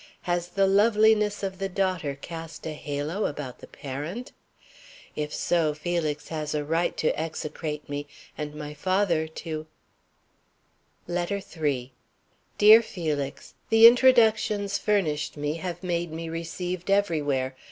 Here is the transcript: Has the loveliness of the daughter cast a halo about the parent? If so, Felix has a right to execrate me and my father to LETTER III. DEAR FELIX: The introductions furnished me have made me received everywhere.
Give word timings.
Has 0.21 0.47
the 0.47 0.65
loveliness 0.65 1.43
of 1.43 1.59
the 1.59 1.69
daughter 1.69 2.15
cast 2.19 2.65
a 2.65 2.73
halo 2.73 3.27
about 3.27 3.59
the 3.59 3.67
parent? 3.67 4.31
If 5.15 5.31
so, 5.31 5.75
Felix 5.75 6.29
has 6.29 6.55
a 6.55 6.65
right 6.65 6.97
to 6.97 7.15
execrate 7.15 7.87
me 7.87 8.07
and 8.35 8.55
my 8.55 8.73
father 8.73 9.27
to 9.45 9.67
LETTER 11.07 11.39
III. 11.55 11.93
DEAR 12.57 12.81
FELIX: 12.81 13.53
The 13.69 13.85
introductions 13.85 14.79
furnished 14.79 15.37
me 15.37 15.57
have 15.57 15.83
made 15.83 16.11
me 16.11 16.29
received 16.29 16.89
everywhere. 16.89 17.55